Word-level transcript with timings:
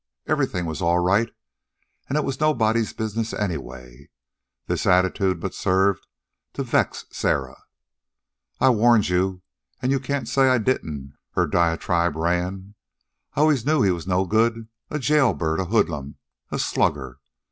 Everything 0.25 0.65
was 0.65 0.81
all 0.81 0.97
right, 0.97 1.29
and 2.09 2.17
it 2.17 2.23
was 2.23 2.39
nobody's 2.39 2.91
business 2.91 3.33
anyway. 3.33 4.09
This 4.65 4.87
attitude 4.87 5.39
but 5.39 5.53
served 5.53 6.07
to 6.53 6.63
vex 6.63 7.05
Sarah. 7.11 7.61
"I 8.59 8.69
warned 8.71 9.09
you, 9.09 9.43
and 9.79 9.91
you 9.91 9.99
can't 9.99 10.27
say 10.27 10.49
I 10.49 10.57
didn't," 10.57 11.13
her 11.33 11.45
diatribe 11.45 12.15
ran. 12.15 12.73
"I 13.35 13.41
always 13.41 13.63
knew 13.63 13.83
he 13.83 13.91
was 13.91 14.07
no 14.07 14.25
good, 14.25 14.67
a 14.89 14.97
jailbird, 14.97 15.59
a 15.59 15.65
hoodlum, 15.65 16.15
a 16.49 16.57
slugger. 16.57 17.19